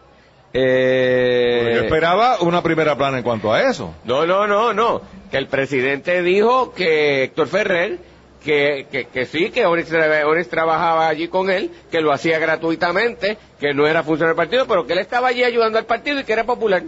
eh, 0.57 1.73
Yo 1.75 1.81
esperaba 1.83 2.39
una 2.41 2.63
primera 2.63 2.97
plana 2.97 3.19
en 3.19 3.25
cuanto 3.25 3.53
a 3.53 3.63
eso. 3.63 3.93
No, 4.05 4.25
no, 4.25 4.47
no, 4.47 4.73
no. 4.73 5.01
Que 5.31 5.37
el 5.39 5.49
presidente 5.49 6.23
dijo 6.23 6.73
que 6.73 7.25
Héctor 7.25 7.49
Ferrer, 7.49 7.99
que, 8.45 8.87
que, 8.91 9.07
que 9.07 9.27
sí, 9.27 9.51
que 9.51 9.67
Oris, 9.67 9.93
Oris 10.27 10.49
trabajaba 10.49 11.09
allí 11.09 11.27
con 11.27 11.51
él, 11.51 11.73
que 11.91 12.01
lo 12.01 12.13
hacía 12.13 12.39
gratuitamente, 12.39 13.37
que 13.59 13.75
no 13.75 13.87
era 13.89 14.05
funcionario 14.05 14.37
del 14.37 14.47
partido, 14.47 14.67
pero 14.69 14.87
que 14.87 14.93
él 14.93 15.01
estaba 15.01 15.27
allí 15.29 15.43
ayudando 15.43 15.77
al 15.79 15.87
partido 15.87 16.21
y 16.21 16.25
que 16.25 16.33
era 16.33 16.45
popular. 16.45 16.85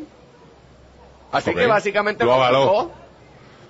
Así 1.33 1.53
que 1.53 1.67
básicamente 1.67 2.25
Lo 2.25 2.35
avaló. 2.35 2.93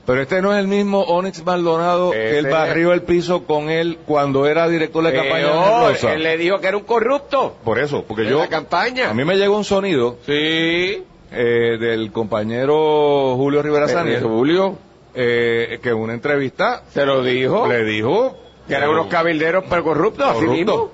Pero 0.07 0.23
este 0.23 0.41
no 0.41 0.53
es 0.55 0.61
el 0.61 0.69
mismo 0.69 1.03
Onyx 1.03 1.45
Maldonado 1.45 2.13
que 2.13 2.39
él 2.39 2.47
barrió 2.49 2.93
el 2.93 3.03
piso 3.03 3.45
con 3.45 3.69
él 3.71 3.99
cuando 4.07 4.47
era 4.47 4.69
director 4.69 5.03
de 5.05 5.13
campaña 5.13 5.47
de 5.49 5.89
Rosa. 5.89 6.13
él 6.15 6.23
le 6.23 6.37
dijo 6.37 6.61
que 6.61 6.69
era 6.69 6.77
un 6.77 6.85
corrupto. 6.85 7.57
Por 7.65 7.81
eso, 7.81 8.05
porque 8.07 8.23
En 8.23 8.29
yo... 8.31 8.39
la 8.39 8.49
campaña. 8.49 9.11
A 9.11 9.15
mí 9.15 9.25
me 9.25 9.37
llegó 9.37 9.57
un 9.57 9.65
sonido 9.65 10.17
Sí. 10.25 11.03
eh, 11.33 11.77
del 11.81 12.13
compañero 12.13 13.35
Julio 13.37 13.63
Rivera 13.63 13.89
Sánchez, 13.89 14.23
Julio 14.23 14.79
eh, 15.15 15.81
que 15.83 15.89
en 15.89 15.97
una 15.97 16.15
entrevista 16.15 16.83
se 16.91 17.05
lo 17.05 17.23
dijo. 17.25 17.67
le 17.67 17.83
dijo 17.85 18.37
que 18.69 18.75
eran 18.75 18.91
unos 18.91 19.07
cabilderos 19.09 19.65
pero 19.69 19.83
corruptos, 19.83 20.27
así 20.37 20.47
mismo. 20.47 20.91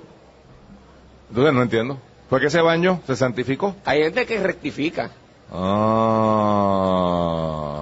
Entonces 1.29 1.53
no 1.55 1.63
entiendo. 1.63 1.99
¿Fue 2.31 2.41
que 2.41 2.49
se 2.49 2.61
bañó? 2.63 3.01
¿Se 3.07 3.15
santificó? 3.17 3.75
Hay 3.85 4.03
gente 4.05 4.25
que 4.25 4.39
rectifica. 4.41 5.11
Ah. 6.93 7.82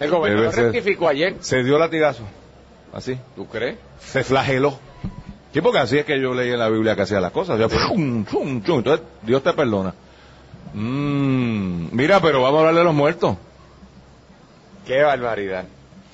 El 0.00 0.10
gobernador 0.10 0.52
ser. 0.52 0.64
rectificó 0.64 1.08
ayer. 1.08 1.36
Se 1.40 1.62
dio 1.62 1.78
latigazo. 1.78 2.22
Así. 2.92 3.18
¿Tú 3.34 3.46
crees? 3.46 3.76
Se 4.00 4.22
flageló. 4.24 4.78
Sí, 5.52 5.60
porque 5.62 5.78
así 5.78 5.98
es 5.98 6.04
que 6.04 6.20
yo 6.20 6.34
leí 6.34 6.50
en 6.50 6.58
la 6.58 6.68
Biblia 6.68 6.94
que 6.96 7.02
hacía 7.02 7.20
las 7.20 7.32
cosas. 7.32 7.58
O 7.58 7.68
sea, 7.68 7.88
chum, 7.88 8.24
chum, 8.26 8.62
chum. 8.62 8.78
Entonces, 8.78 9.06
Dios 9.22 9.42
te 9.42 9.52
perdona. 9.54 9.94
Mm, 10.74 11.88
mira, 11.92 12.20
pero 12.20 12.42
vamos 12.42 12.58
a 12.58 12.60
hablar 12.60 12.74
de 12.74 12.84
los 12.84 12.94
muertos. 12.94 13.36
Qué 14.86 15.02
barbaridad. 15.02 15.64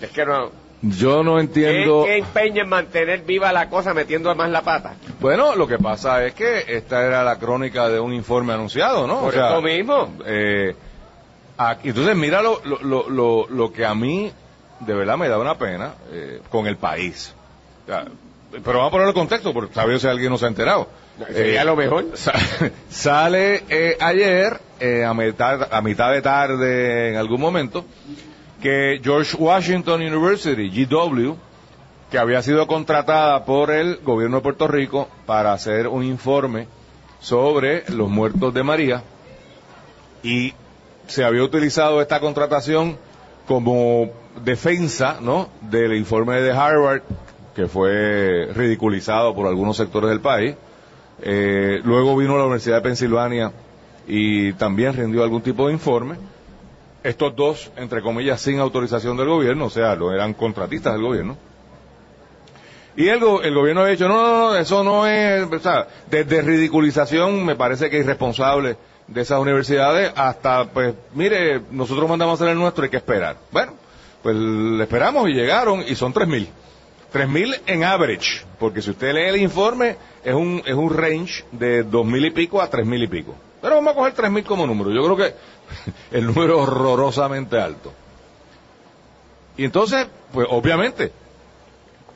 Es 0.01 0.11
que 0.11 0.25
no. 0.25 0.51
Yo 0.83 1.23
no 1.23 1.37
¿Qué, 1.37 1.41
entiendo. 1.43 2.05
qué 2.05 2.19
empeño 2.19 2.63
en 2.63 2.69
mantener 2.69 3.23
viva 3.23 3.53
la 3.53 3.69
cosa 3.69 3.95
metiendo 3.95 4.35
más 4.35 4.51
la 4.51 4.63
pata? 4.63 4.95
Bueno, 5.21 5.55
lo 5.55 5.67
que 5.69 5.79
pasa 5.79 6.25
es 6.25 6.35
que 6.35 6.65
esta 6.69 7.07
era 7.07 7.23
la 7.23 7.39
crónica 7.39 7.89
de 7.89 8.01
un 8.01 8.13
informe 8.13 8.53
anunciado, 8.53 9.07
¿no? 9.07 9.21
Por 9.21 9.35
eso 9.35 9.63
mismo. 9.63 10.13
eh, 10.27 10.75
aquí- 11.57 11.89
entonces, 11.91 12.17
mira 12.17 12.43
lo, 12.43 12.61
lo, 12.65 12.81
lo, 12.83 13.09
lo, 13.11 13.47
lo 13.49 13.73
que 13.73 13.85
a 13.85 13.95
mí 13.95 14.33
de 14.81 14.95
verdad 14.95 15.17
me 15.17 15.29
da 15.29 15.39
una 15.39 15.57
pena 15.59 15.95
eh, 16.11 16.41
con 16.51 16.67
el 16.67 16.77
país. 16.77 17.35
O 17.85 17.87
sea, 17.87 18.05
pero 18.65 18.79
vamos 18.79 18.89
a 18.89 18.91
ponerlo 18.91 19.11
en 19.11 19.15
contexto, 19.19 19.53
porque 19.55 19.75
sabía 19.75 19.99
si 19.99 20.07
alguien 20.07 20.31
no 20.31 20.39
se 20.39 20.45
ha 20.45 20.49
enterado. 20.49 20.89
Sería 21.33 21.63
Eh, 21.63 21.65
lo 21.65 21.77
mejor. 21.77 22.07
sa- 22.15 22.33
sale 22.91 23.63
eh, 23.69 23.97
ayer, 24.01 24.61
a, 25.07 25.15
mitad, 25.15 25.73
a 25.73 25.81
mitad 25.83 26.11
de 26.13 26.21
tarde, 26.23 27.11
en 27.11 27.17
algún 27.17 27.41
momento, 27.41 27.85
que 28.61 29.01
George 29.03 29.37
Washington 29.37 30.03
University, 30.03 30.69
GW, 30.87 31.35
que 32.11 32.19
había 32.19 32.43
sido 32.43 32.67
contratada 32.67 33.45
por 33.45 33.71
el 33.71 33.97
gobierno 34.03 34.37
de 34.39 34.43
Puerto 34.43 34.69
Rico 34.69 35.09
para 35.27 35.53
hacer 35.53 35.87
un 35.89 36.05
informe 36.05 36.67
sobre 37.21 37.85
los 37.91 38.11
muertos 38.11 38.53
de 38.53 38.63
María, 38.63 39.03
y 40.23 40.53
se 41.07 41.25
había 41.25 41.43
utilizado 41.43 42.01
esta 42.01 42.21
contratación 42.21 42.97
como 43.47 44.11
defensa, 44.45 45.19
¿no? 45.21 45.49
Del 45.63 45.95
informe 45.95 46.41
de 46.41 46.53
Harvard, 46.53 47.03
que 47.55 47.67
fue 47.67 48.49
ridiculizado 48.55 49.35
por 49.35 49.47
algunos 49.47 49.77
sectores 49.77 50.09
del 50.11 50.21
país. 50.21 50.55
Eh, 51.23 51.81
luego 51.85 52.17
vino 52.17 52.37
la 52.37 52.45
Universidad 52.45 52.77
de 52.77 52.83
Pensilvania 52.83 53.53
y 54.09 54.53
también 54.55 54.95
rindió 54.95 55.23
algún 55.23 55.43
tipo 55.43 55.67
de 55.67 55.75
informe. 55.75 56.17
Estos 57.03 57.35
dos, 57.35 57.71
entre 57.77 58.01
comillas, 58.01 58.41
sin 58.41 58.59
autorización 58.61 59.17
del 59.17 59.29
gobierno, 59.29 59.67
o 59.67 59.71
sea, 59.71 59.97
no 59.97 60.13
eran 60.13 60.35
contratistas 60.35 60.95
del 60.95 61.03
gobierno. 61.03 61.37
Y 62.97 63.09
el, 63.09 63.21
go- 63.21 63.43
el 63.43 63.55
gobierno 63.55 63.83
ha 63.83 63.89
dicho, 63.89 64.07
no, 64.07 64.23
no, 64.23 64.39
no, 64.51 64.57
eso 64.57 64.85
no 64.85 65.07
es, 65.07 65.47
desde 66.11 66.43
ridiculización 66.43 67.45
me 67.45 67.57
parece 67.57 67.89
que 67.91 67.99
es 67.99 68.05
irresponsable 68.05 68.77
de 69.07 69.21
esas 69.21 69.41
universidades 69.41 70.13
hasta, 70.17 70.67
pues, 70.67 70.95
mire, 71.15 71.61
nosotros 71.71 72.09
mandamos 72.09 72.41
a 72.41 72.45
hacer 72.45 72.53
el 72.53 72.59
nuestro, 72.59 72.85
hay 72.85 72.91
que 72.91 72.97
esperar. 72.97 73.37
Bueno, 73.51 73.75
pues 74.23 74.37
le 74.37 74.83
esperamos 74.83 75.29
y 75.29 75.33
llegaron 75.33 75.85
y 75.87 75.95
son 75.95 76.15
3.000. 76.15 76.47
3.000 77.13 77.61
en 77.67 77.85
average, 77.85 78.45
porque 78.59 78.81
si 78.81 78.91
usted 78.91 79.13
lee 79.13 79.29
el 79.29 79.37
informe, 79.37 79.97
es 80.25 80.35
un, 80.35 80.63
es 80.65 80.75
un 80.75 80.97
range 80.97 81.45
de 81.53 81.85
2.000 81.85 82.27
y 82.27 82.31
pico 82.31 82.63
a 82.63 82.71
3.000 82.71 83.05
y 83.05 83.07
pico. 83.07 83.35
Pero 83.61 83.77
vamos 83.77 83.93
a 83.93 83.97
coger 83.97 84.15
3.000 84.15 84.45
como 84.45 84.67
número. 84.67 84.91
Yo 84.91 85.05
creo 85.05 85.17
que 85.17 85.35
el 86.17 86.27
número 86.27 86.63
es 86.63 86.69
horrorosamente 86.69 87.61
alto. 87.61 87.93
Y 89.57 89.65
entonces, 89.65 90.07
pues 90.33 90.47
obviamente, 90.51 91.13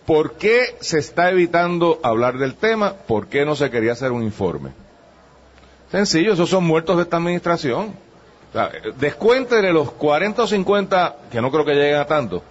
¿por 0.06 0.34
qué 0.34 0.76
se 0.80 0.98
está 0.98 1.30
evitando 1.30 2.00
hablar 2.02 2.38
del 2.38 2.54
tema? 2.54 2.94
¿Por 2.94 3.26
qué 3.26 3.44
no 3.44 3.54
se 3.54 3.70
quería 3.70 3.92
hacer 3.92 4.12
un 4.12 4.22
informe? 4.22 4.70
Sencillo, 5.90 6.32
esos 6.32 6.48
son 6.48 6.64
muertos 6.64 6.96
de 6.96 7.02
esta 7.04 7.16
administración. 7.16 7.94
O 8.50 8.52
sea, 8.52 8.70
los 9.72 9.92
40 9.92 10.42
o 10.42 10.46
50, 10.46 11.16
que 11.30 11.40
no 11.40 11.50
creo 11.50 11.64
que 11.64 11.74
lleguen 11.74 11.96
a 11.96 12.06
tanto, 12.06 12.42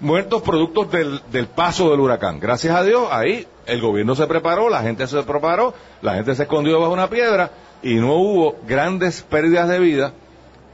muertos 0.00 0.42
productos 0.42 0.90
del, 0.90 1.46
paso 1.46 1.90
del 1.90 2.00
huracán. 2.00 2.38
Gracias 2.38 2.74
a 2.74 2.82
Dios, 2.82 3.08
ahí 3.10 3.46
el 3.66 3.80
gobierno 3.80 4.14
se 4.14 4.26
preparó, 4.26 4.68
la 4.68 4.82
gente 4.82 5.06
se 5.06 5.22
preparó, 5.22 5.74
la 6.02 6.14
gente 6.14 6.34
se 6.34 6.42
escondió 6.44 6.80
bajo 6.80 6.92
una 6.92 7.10
piedra 7.10 7.50
y 7.82 7.94
no 7.94 8.14
hubo 8.14 8.56
grandes 8.66 9.22
pérdidas 9.22 9.68
de 9.68 9.78
vida 9.78 10.12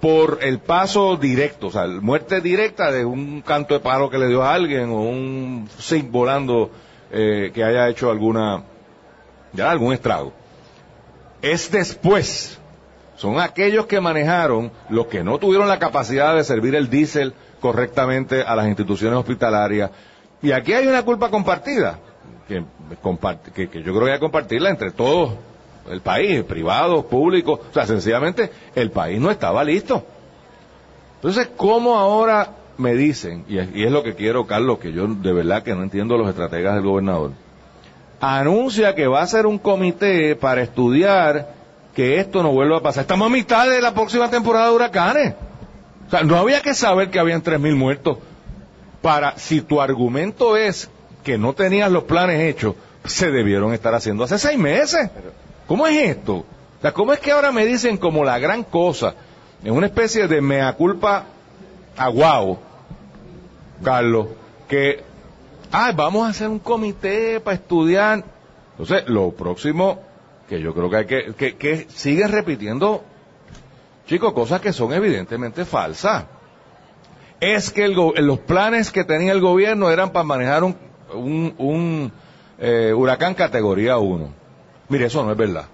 por 0.00 0.38
el 0.42 0.58
paso 0.58 1.16
directo, 1.16 1.68
o 1.68 1.70
sea, 1.70 1.87
muerte 1.87 2.42
directa 2.42 2.90
de 2.90 3.06
un 3.06 3.40
canto 3.40 3.73
de 3.73 3.80
palo 3.80 4.11
que 4.11 4.18
le 4.18 4.28
dio 4.28 4.42
a 4.42 4.52
alguien 4.52 4.90
o 4.90 5.00
un 5.00 5.68
zinc 5.80 6.11
volando 6.11 6.70
eh, 7.11 7.50
que 7.54 7.64
haya 7.64 7.88
hecho 7.88 8.11
alguna, 8.11 8.64
ya 9.54 9.70
algún 9.70 9.94
estrago. 9.94 10.44
Es 11.45 11.71
después, 11.71 12.59
son 13.17 13.39
aquellos 13.39 13.85
que 13.85 14.01
manejaron 14.01 14.73
los 14.89 15.09
que 15.09 15.23
no 15.23 15.39
tuvieron 15.39 15.69
la 15.69 15.79
capacidad 15.79 16.35
de 16.35 16.43
servir 16.43 16.75
el 16.75 16.89
diésel 16.89 17.35
correctamente 17.61 18.41
a 18.41 18.57
las 18.57 18.67
instituciones 18.67 19.19
hospitalarias. 19.19 19.91
Y 20.41 20.53
aquí 20.53 20.73
hay 20.73 20.87
una 20.87 21.03
culpa 21.03 21.29
compartida, 21.29 21.99
que, 22.49 22.65
yo 22.95 23.93
creo 23.93 24.05
que 24.07 24.13
hay 24.13 24.17
que 24.17 24.21
compartirla 24.21 24.71
entre 24.71 24.91
todos 24.93 25.35
el 25.91 26.01
país, 26.01 26.43
privados, 26.45 27.05
públicos, 27.05 27.61
o 27.69 27.75
sea, 27.75 27.85
sencillamente 27.85 28.51
el 28.75 28.91
país 28.91 29.21
no 29.21 29.31
estaba 29.31 29.63
listo. 29.65 30.03
Entonces, 31.17 31.51
¿cómo 31.59 31.99
ahora 31.99 32.53
me 32.79 32.95
dicen, 32.95 33.45
y 33.51 33.59
es, 33.59 33.69
y 33.75 33.85
es 33.85 33.93
lo 33.93 34.03
que 34.03 34.15
quiero, 34.15 34.47
Carlos, 34.47 34.79
que 34.79 34.95
yo 34.95 35.07
de 35.07 35.33
verdad 35.35 35.63
que 35.63 35.75
no 35.75 35.83
entiendo 35.83 36.17
los 36.17 36.27
estrategas 36.27 36.77
del 36.77 36.85
gobernador, 36.85 37.33
anuncia 38.25 38.95
que 38.95 39.07
va 39.07 39.23
a 39.23 39.26
ser 39.26 39.47
un 39.47 39.59
comité 39.59 40.37
para 40.37 40.62
estudiar 40.62 41.52
que 41.95 42.19
esto 42.19 42.43
no 42.43 42.52
vuelva 42.52 42.78
a 42.78 42.83
pasar. 42.83 43.02
Estamos 43.02 43.26
a 43.26 43.31
mitad 43.31 43.69
de 43.69 43.81
la 43.81 43.95
próxima 43.95 44.31
temporada 44.31 44.69
de 44.69 44.75
huracanes. 44.75 45.35
O 46.07 46.11
sea, 46.11 46.23
no 46.23 46.37
había 46.37 46.61
que 46.61 46.75
saber 46.75 47.11
que 47.11 47.19
habían 47.19 47.43
3.000 47.43 47.76
muertos 47.76 48.19
para, 49.02 49.37
si 49.38 49.61
tu 49.61 49.81
argumento 49.81 50.57
es 50.57 50.90
que 51.23 51.38
no 51.38 51.52
tenías 51.52 51.90
los 51.90 52.04
planes 52.04 52.40
hechos, 52.40 52.75
se 53.04 53.31
debieron 53.31 53.75
estar 53.75 53.95
haciendo 53.95 54.25
hace 54.25 54.38
seis 54.38 54.59
meses. 54.59 55.11
¿Cómo 55.66 55.87
es 55.87 56.11
esto? 56.11 56.37
O 56.37 56.47
sea, 56.81 56.93
¿cómo 56.93 57.12
es 57.12 57.21
que 57.21 57.33
ahora 57.33 57.52
me 57.52 57.66
dicen 57.66 57.97
como 57.97 58.25
la 58.25 58.38
gran 58.38 58.64
cosa, 58.64 59.14
en 59.62 59.73
una 59.73 59.87
especie 59.87 60.28
de 60.28 60.40
mea 60.40 60.73
culpa 60.73 61.25
aguao, 61.97 62.59
Carlos, 63.83 64.28
que, 64.69 65.02
ah, 65.75 65.93
vamos 65.93 66.26
a 66.26 66.31
hacer 66.31 66.49
un 66.49 66.61
comité 66.61 67.40
para 67.40 67.57
estudiar. 67.57 68.25
Entonces, 68.73 69.09
lo 69.09 69.33
próximo 69.33 70.00
que 70.49 70.61
yo 70.61 70.75
creo 70.75 70.90
que 70.90 70.97
hay 70.97 71.07
que, 71.07 71.35
que, 71.35 71.57
que 71.57 71.87
siguen 71.88 72.31
repitiendo, 72.31 73.02
chicos, 74.07 74.33
cosas 74.33 74.61
que 74.61 74.73
son 74.73 74.93
evidentemente 74.93 75.64
falsas. 75.64 76.26
Es 77.40 77.71
que 77.71 77.88
los 77.88 78.38
planes 78.40 78.90
que 78.90 79.04
tenía 79.04 79.33
el 79.33 79.40
gobierno 79.40 79.90
eran 79.90 80.11
para 80.11 80.25
manejar 80.25 80.64
un, 80.64 80.76
un, 81.12 81.54
un, 81.59 82.12
eh, 82.59 82.93
huracán 82.95 83.35
categoría 83.35 83.99
1. 83.99 84.28
Mire, 84.88 85.07
eso 85.07 85.25
no 85.25 85.33
es 85.33 85.37
verdad. 85.37 85.66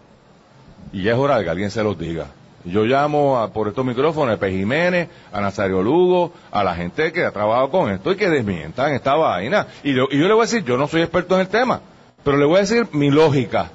Y 0.93 1.03
ya 1.03 1.13
es 1.13 1.19
hora 1.19 1.39
de 1.39 1.45
que 1.45 1.51
alguien 1.51 1.71
se 1.71 1.83
los 1.85 1.99
diga. 1.99 2.29
Yo 2.65 2.85
llamo 2.85 3.39
a- 3.39 3.53
por 3.53 3.69
estos 3.69 3.85
micrófonos 3.85 4.35
a 4.35 4.39
Pepe 4.39 4.53
Jiménez, 4.59 5.09
a 5.33 5.41
Nazario 5.41 5.83
Lugo, 5.83 6.33
a 6.51 6.63
la 6.63 6.75
gente 6.75 7.11
que 7.13 7.25
ha 7.25 7.31
trabajado 7.33 7.71
con 7.71 7.91
esto 7.91 8.13
y 8.13 8.17
que 8.17 8.29
desmientan 8.29 8.93
esta 8.93 9.15
vaina. 9.15 9.67
Y 9.83 9.95
yo, 9.95 10.05
y 10.11 10.19
yo 10.19 10.27
le 10.29 10.35
voy 10.35 10.43
a 10.43 10.45
decir, 10.47 10.65
yo 10.65 10.77
no 10.77 10.87
soy 10.87 11.01
experto 11.03 11.35
en 11.37 11.41
el 11.43 11.49
tema, 11.49 11.81
pero 12.23 12.37
le 12.37 12.45
voy 12.45 12.57
a 12.57 12.61
decir 12.61 12.87
mi 12.93 13.11
lógica. 13.11 13.71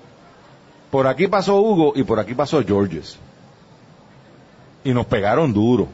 Por 0.92 1.08
aquí 1.08 1.28
pasó 1.28 1.58
Hugo 1.60 1.94
y 1.96 2.04
por 2.04 2.20
aquí 2.20 2.36
pasó 2.36 2.64
Georges. 2.64 3.18
Y 4.84 4.94
nos 4.94 5.08
pegaron 5.08 5.52
duro. 5.52 5.88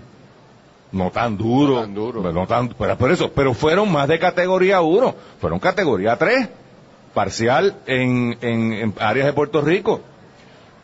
No 0.92 1.10
tan 1.12 1.38
duro. 1.38 1.76
No 1.76 1.82
tan 1.82 1.94
duro. 1.96 2.22
pero 2.22 2.34
No 2.34 2.46
tan, 2.46 2.68
pero 2.70 2.98
por 2.98 3.10
eso, 3.12 3.32
pero 3.32 3.54
fueron 3.54 3.90
más 3.90 4.10
de 4.10 4.20
categoría 4.20 4.82
1. 4.82 5.16
Fueron 5.40 5.60
categoría 5.60 6.18
3. 6.18 6.50
Parcial 7.14 7.76
en, 7.88 8.38
en, 8.42 8.74
en 8.74 8.94
áreas 9.00 9.28
de 9.28 9.34
Puerto 9.34 9.62
Rico. 9.62 10.02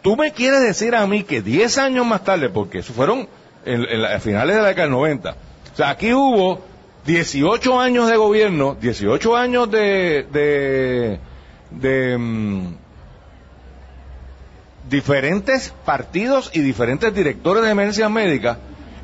Tú 0.01 0.15
me 0.15 0.31
quieres 0.31 0.61
decir 0.61 0.95
a 0.95 1.05
mí 1.07 1.23
que 1.23 1.41
10 1.41 1.77
años 1.77 2.05
más 2.05 2.23
tarde, 2.23 2.49
porque 2.49 2.79
eso 2.79 2.93
fueron 2.93 3.27
en, 3.65 3.83
en 3.83 4.01
la- 4.01 4.15
a 4.15 4.19
finales 4.19 4.55
de 4.55 4.61
la 4.61 4.67
década 4.69 4.83
del 4.87 4.91
90. 4.91 5.31
O 5.31 5.75
sea, 5.75 5.89
aquí 5.89 6.13
hubo 6.13 6.61
18 7.05 7.79
años 7.79 8.09
de 8.09 8.15
gobierno, 8.17 8.75
18 8.79 9.35
años 9.35 9.69
de, 9.71 10.25
de, 10.31 11.19
de, 11.71 12.17
mm, 12.17 12.67
diferentes 14.89 15.73
partidos 15.85 16.49
y 16.53 16.61
diferentes 16.61 17.13
directores 17.13 17.63
de 17.63 17.71
emergencias 17.71 18.09
médicas 18.09 18.57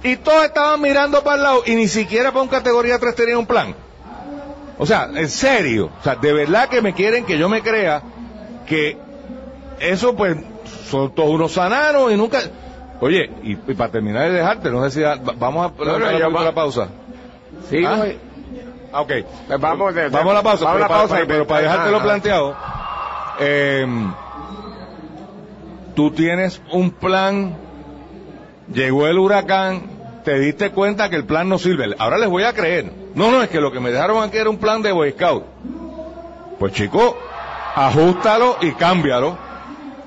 y 0.04 0.16
todos 0.18 0.46
estaban 0.46 0.82
mirando 0.82 1.24
para 1.24 1.36
el 1.38 1.44
lado 1.44 1.64
y 1.66 1.76
ni 1.76 1.88
siquiera 1.88 2.32
para 2.32 2.44
un 2.44 2.50
categoría 2.50 3.00
3 3.00 3.16
tenían 3.16 3.38
un 3.40 3.46
plan. 3.48 3.76
O 4.78 4.86
sea, 4.86 5.10
en 5.14 5.30
serio, 5.30 5.92
o 6.00 6.04
sea, 6.04 6.16
de 6.16 6.34
verdad 6.34 6.68
que 6.70 6.82
me 6.82 6.94
quieren 6.94 7.26
que 7.26 7.38
yo 7.38 7.48
me 7.50 7.62
crea 7.62 8.02
que 8.66 8.98
eso 9.80 10.16
pues 10.16 10.38
son 10.86 11.14
todos 11.14 11.30
unos 11.30 11.52
sanaron 11.52 12.12
y 12.12 12.16
nunca... 12.18 12.40
Oye, 13.02 13.30
y, 13.44 13.52
y 13.52 13.74
para 13.76 13.92
terminar 13.92 14.24
de 14.30 14.38
dejarte, 14.38 14.70
no 14.70 14.84
sé 14.84 14.92
si 14.92 15.02
va- 15.02 15.16
vamos 15.38 15.72
a, 15.72 15.84
No, 15.84 16.00
no, 16.00 16.42
la, 16.42 16.52
pausa. 16.54 16.88
Sigo. 17.70 17.88
Ah. 17.90 19.02
Ok. 19.02 19.12
Pues 19.48 19.60
vamos 19.60 19.94
de- 19.96 20.10
vamos 20.10 20.32
a 20.32 20.36
la 20.36 20.44
pausa, 20.44 20.66
vamos 20.66 20.66
a 20.66 20.74
pero, 20.74 20.80
la 20.80 20.88
para, 20.88 21.00
pausa 21.00 21.14
para- 21.16 21.24
y- 21.24 21.28
pero 21.28 21.48
para 21.48 21.62
dejártelo 21.62 22.02
planteado, 22.02 22.56
eh, 23.40 23.88
tú 25.96 26.12
tienes 26.12 26.62
un 26.72 26.92
plan, 26.92 27.56
llegó 28.74 29.08
el 29.08 29.20
huracán, 29.20 29.84
te 30.24 30.40
diste 30.40 30.72
cuenta 30.72 31.10
que 31.10 31.16
el 31.18 31.26
plan 31.26 31.50
no 31.50 31.58
sirve. 31.58 31.94
Ahora 32.00 32.18
les 32.18 32.30
voy 32.30 32.44
a 32.44 32.54
creer. 32.54 32.92
No, 33.16 33.30
no, 33.32 33.42
es 33.44 33.50
que 33.50 33.60
lo 33.60 33.72
que 33.72 33.80
me 33.80 33.92
dejaron 33.92 34.24
aquí 34.24 34.38
era 34.38 34.50
un 34.50 34.58
plan 34.58 34.82
de 34.82 34.92
Boy 34.92 35.12
Scout. 35.12 35.44
Pues 36.60 36.74
chico, 36.74 37.18
ajustalo 37.76 38.58
y 38.62 38.72
cámbialo 38.74 39.38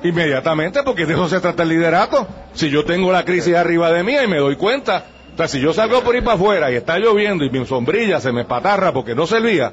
inmediatamente 0.02 0.82
porque 0.82 1.06
de 1.06 1.14
eso 1.14 1.28
se 1.28 1.40
trata 1.40 1.62
el 1.62 1.70
liderato. 1.70 2.26
Si 2.54 2.70
yo 2.70 2.84
tengo 2.84 3.12
la 3.12 3.24
crisis 3.24 3.54
arriba 3.54 3.90
de 3.92 4.02
mí 4.02 4.16
y 4.16 4.26
me 4.26 4.38
doy 4.38 4.56
cuenta, 4.56 5.04
o 5.34 5.36
sea, 5.36 5.48
si 5.48 5.60
yo 5.60 5.72
salgo 5.72 6.02
por 6.02 6.14
ahí 6.14 6.20
para 6.20 6.36
afuera 6.36 6.70
y 6.70 6.76
está 6.76 6.98
lloviendo 6.98 7.44
y 7.44 7.50
mi 7.50 7.64
sombrilla 7.66 8.20
se 8.20 8.32
me 8.32 8.44
patarra 8.44 8.92
porque 8.92 9.14
no 9.14 9.26
servía, 9.26 9.72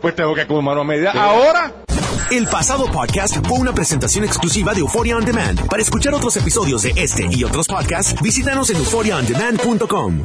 pues 0.00 0.14
tengo 0.14 0.34
que 0.34 0.44
tomar 0.44 0.74
una 0.74 0.84
medida 0.84 1.12
ahora. 1.12 1.72
El 2.30 2.46
pasado 2.46 2.86
podcast 2.86 3.46
fue 3.46 3.58
una 3.58 3.74
presentación 3.74 4.24
exclusiva 4.24 4.72
de 4.72 4.80
Euphoria 4.80 5.16
On 5.16 5.24
Demand. 5.24 5.68
Para 5.68 5.82
escuchar 5.82 6.14
otros 6.14 6.34
episodios 6.36 6.82
de 6.82 6.92
este 6.96 7.26
y 7.30 7.44
otros 7.44 7.66
podcasts, 7.66 8.14
visítanos 8.22 8.70
en 8.70 8.76
euphoriaondemand.com. 8.78 10.24